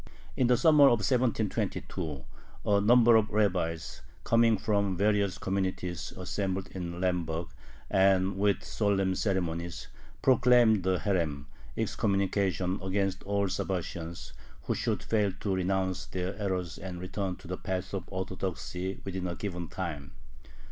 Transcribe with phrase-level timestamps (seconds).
[0.35, 2.25] In the summer of 1722,
[2.65, 7.49] a number of rabbis, coming from various communities, assembled in Lemberg,
[7.87, 9.89] and, with solemn ceremonies,
[10.23, 11.45] proclaimed the herem
[11.77, 14.33] (excommunication) against all Sabbatians
[14.63, 19.27] who should fail to renounce their errors and return to the path of Orthodoxy within
[19.27, 20.13] a given time.